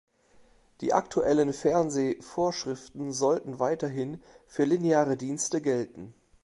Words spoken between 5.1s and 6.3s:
Dienste gelten.